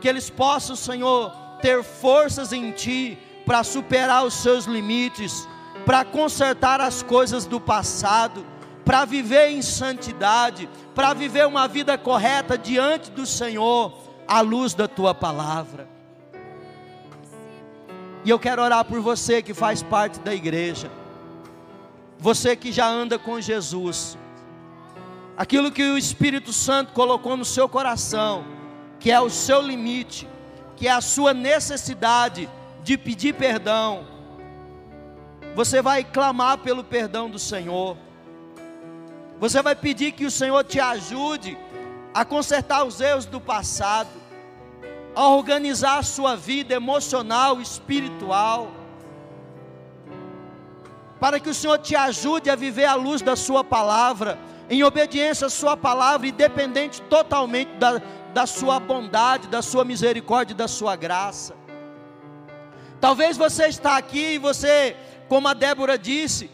[0.00, 5.48] que eles possam, Senhor, ter forças em Ti para superar os seus limites,
[5.84, 8.44] para consertar as coisas do passado,
[8.84, 13.92] para viver em santidade, para viver uma vida correta diante do Senhor,
[14.26, 15.88] à luz da Tua palavra.
[18.24, 20.90] E eu quero orar por você que faz parte da igreja.
[22.18, 24.18] Você que já anda com Jesus.
[25.36, 28.44] Aquilo que o Espírito Santo colocou no seu coração,
[28.98, 30.28] que é o seu limite,
[30.76, 32.48] que é a sua necessidade
[32.82, 34.04] de pedir perdão.
[35.54, 37.96] Você vai clamar pelo perdão do Senhor.
[39.38, 41.56] Você vai pedir que o Senhor te ajude
[42.12, 44.20] a consertar os erros do passado
[45.14, 48.70] a organizar a sua vida emocional, espiritual,
[51.18, 54.38] para que o Senhor te ajude a viver à luz da Sua palavra,
[54.68, 58.00] em obediência à Sua palavra e dependente totalmente da,
[58.32, 61.54] da Sua bondade, da Sua misericórdia da Sua graça.
[63.00, 64.96] Talvez você está aqui e você,
[65.30, 66.50] como a Débora disse,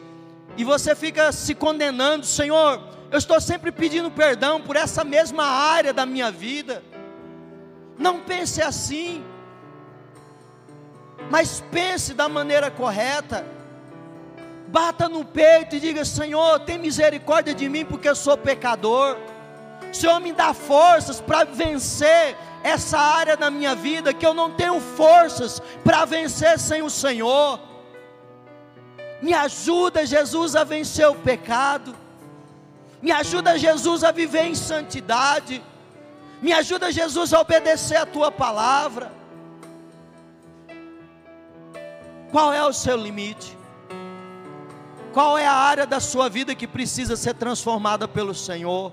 [0.54, 2.78] e você fica se condenando, Senhor,
[3.10, 6.82] eu estou sempre pedindo perdão por essa mesma área da minha vida.
[7.96, 9.24] Não pense assim,
[11.30, 13.46] mas pense da maneira correta.
[14.68, 19.16] Bata no peito e diga: Senhor, tem misericórdia de mim, porque eu sou pecador.
[19.90, 24.78] Senhor, me dá forças para vencer essa área da minha vida que eu não tenho
[24.80, 27.58] forças para vencer sem o Senhor.
[29.22, 31.94] Me ajuda, Jesus, a vencer o pecado.
[33.00, 35.62] Me ajuda, Jesus, a viver em santidade.
[36.42, 39.10] Me ajuda, Jesus, a obedecer a tua palavra.
[42.30, 43.56] Qual é o seu limite?
[45.12, 48.92] Qual é a área da sua vida que precisa ser transformada pelo Senhor?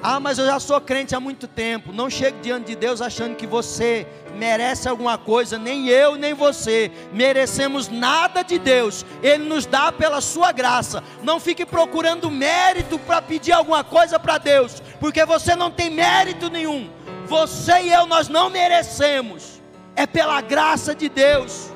[0.00, 1.92] Ah, mas eu já sou crente há muito tempo.
[1.92, 5.58] Não chegue diante de Deus achando que você merece alguma coisa.
[5.58, 9.04] Nem eu, nem você merecemos nada de Deus.
[9.22, 11.02] Ele nos dá pela sua graça.
[11.22, 16.48] Não fique procurando mérito para pedir alguma coisa para Deus, porque você não tem mérito
[16.48, 16.88] nenhum.
[17.26, 19.60] Você e eu, nós não merecemos.
[19.96, 21.72] É pela graça de Deus.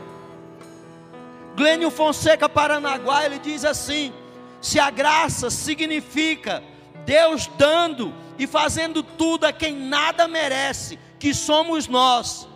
[1.57, 4.13] Glênio Fonseca Paranaguá, ele diz assim:
[4.61, 6.63] se a graça significa
[7.05, 12.49] Deus dando e fazendo tudo a quem nada merece, que somos nós,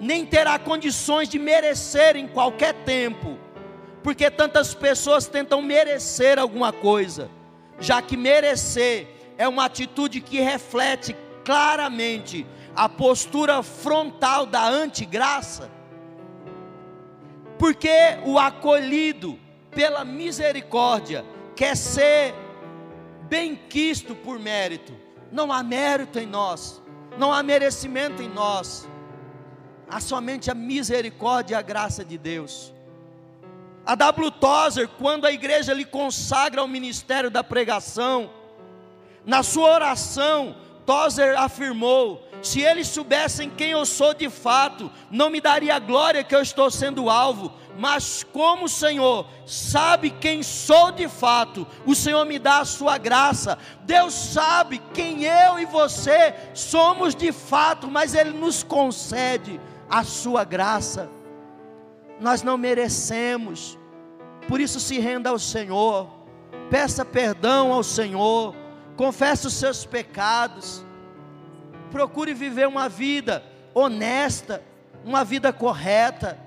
[0.00, 3.38] nem terá condições de merecer em qualquer tempo,
[4.02, 7.30] porque tantas pessoas tentam merecer alguma coisa,
[7.80, 9.08] já que merecer
[9.38, 15.70] é uma atitude que reflete claramente a postura frontal da antigraça.
[17.58, 19.38] Porque o acolhido
[19.70, 21.24] pela misericórdia
[21.54, 22.34] quer ser
[23.28, 24.92] bem-quisto por mérito.
[25.30, 26.82] Não há mérito em nós,
[27.18, 28.88] não há merecimento em nós.
[29.88, 32.72] Há somente a misericórdia e a graça de Deus.
[33.84, 34.32] A W.
[34.32, 38.30] Tozer, quando a igreja lhe consagra ao ministério da pregação,
[39.24, 45.40] na sua oração, Tozer afirmou: se eles soubessem quem eu sou de fato, não me
[45.40, 50.92] daria a glória que eu estou sendo alvo, mas como o Senhor sabe quem sou
[50.92, 53.58] de fato, o Senhor me dá a sua graça.
[53.82, 59.60] Deus sabe quem eu e você somos de fato, mas Ele nos concede
[59.90, 61.10] a sua graça.
[62.20, 63.78] Nós não merecemos,
[64.48, 66.08] por isso se renda ao Senhor,
[66.70, 68.54] peça perdão ao Senhor,
[68.96, 70.86] confesse os seus pecados
[71.96, 73.42] procure viver uma vida
[73.72, 74.62] honesta,
[75.02, 76.38] uma vida correta.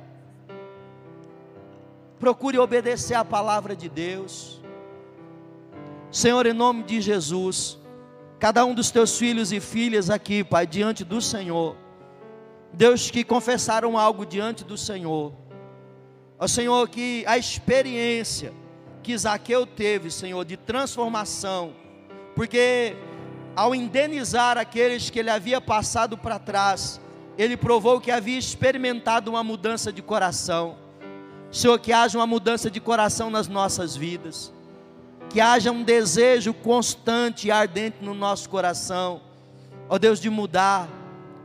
[2.19, 4.61] Procure obedecer a palavra de Deus.
[6.11, 7.79] Senhor, em nome de Jesus,
[8.37, 11.75] cada um dos teus filhos e filhas aqui, Pai, diante do Senhor,
[12.71, 15.33] Deus que confessaram algo diante do Senhor,
[16.37, 18.53] ó Senhor, que a experiência
[19.01, 21.73] que Zaqueu teve, Senhor, de transformação,
[22.35, 22.95] porque
[23.55, 26.99] ao indenizar aqueles que ele havia passado para trás,
[27.37, 30.77] ele provou que havia experimentado uma mudança de coração.
[31.51, 34.53] Senhor, que haja uma mudança de coração nas nossas vidas,
[35.29, 39.21] que haja um desejo constante e ardente no nosso coração,
[39.87, 40.87] ó Deus, de mudar,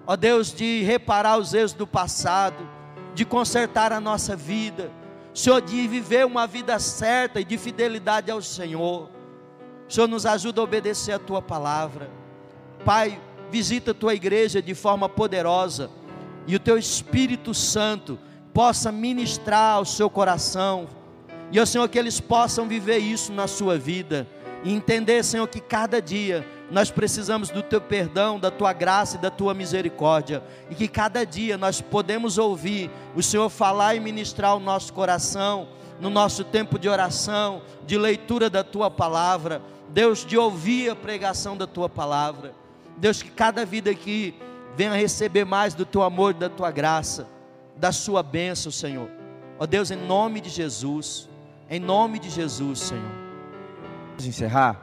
[0.07, 2.69] ó Deus, de reparar os erros do passado,
[3.15, 4.91] de consertar a nossa vida,
[5.33, 9.14] Senhor, de viver uma vida certa e de fidelidade ao Senhor.
[9.95, 12.11] Senhor, nos ajuda a obedecer a tua palavra.
[12.85, 15.89] Pai, visita a tua igreja de forma poderosa
[16.49, 18.19] e o teu Espírito Santo
[18.53, 20.89] possa ministrar ao seu coração.
[21.53, 24.27] E, ó Senhor, que eles possam viver isso na sua vida
[24.65, 29.21] e entender, Senhor, que cada dia nós precisamos do teu perdão, da tua graça e
[29.21, 34.57] da tua misericórdia, e que cada dia nós podemos ouvir o Senhor falar e ministrar
[34.57, 35.69] o nosso coração,
[36.01, 39.63] no nosso tempo de oração, de leitura da tua palavra
[39.95, 42.53] Deus, de ouvir a pregação da tua palavra.
[42.97, 44.35] Deus, que cada vida aqui
[44.77, 47.29] venha receber mais do teu amor, da tua graça,
[47.77, 49.09] da sua bênção, Senhor.
[49.57, 51.29] Ó Deus, em nome de Jesus,
[51.71, 53.13] em nome de Jesus, Senhor.
[54.09, 54.81] Vamos encerrar.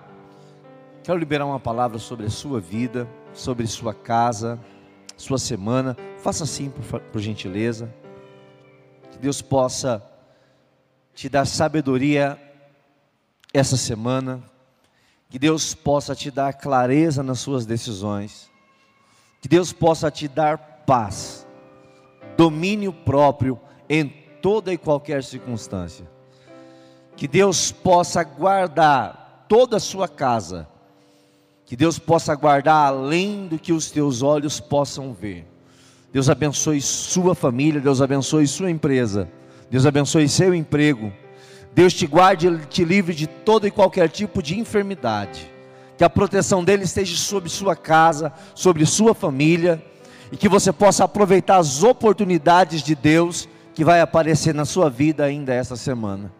[1.03, 4.57] Quero liberar uma palavra sobre a sua vida, sobre sua casa,
[5.18, 5.97] sua semana.
[6.20, 7.93] Faça assim, por, por gentileza.
[9.12, 10.01] Que Deus possa
[11.14, 12.39] te dar sabedoria
[13.53, 14.41] essa semana,
[15.32, 18.51] que Deus possa te dar clareza nas suas decisões.
[19.39, 21.47] Que Deus possa te dar paz,
[22.36, 23.57] domínio próprio
[23.89, 24.09] em
[24.41, 26.05] toda e qualquer circunstância.
[27.15, 30.67] Que Deus possa guardar toda a sua casa.
[31.65, 35.47] Que Deus possa guardar além do que os teus olhos possam ver.
[36.11, 39.32] Deus abençoe sua família, Deus abençoe sua empresa.
[39.69, 41.13] Deus abençoe seu emprego.
[41.74, 45.49] Deus te guarde e te livre de todo e qualquer tipo de enfermidade.
[45.97, 49.82] Que a proteção dele esteja sobre sua casa, sobre sua família,
[50.32, 55.24] e que você possa aproveitar as oportunidades de Deus que vai aparecer na sua vida
[55.24, 56.32] ainda essa semana.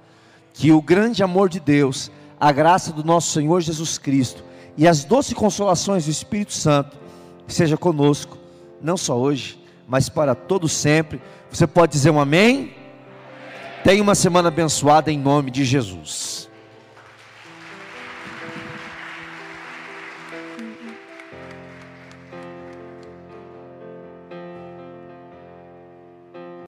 [0.54, 4.44] Que o grande amor de Deus, a graça do nosso Senhor Jesus Cristo
[4.78, 6.98] e as doces consolações do Espírito Santo
[7.48, 8.38] seja conosco,
[8.82, 11.22] não só hoje, mas para todo sempre.
[11.50, 12.74] Você pode dizer um amém?
[13.84, 16.51] Tenha uma semana abençoada em nome de Jesus.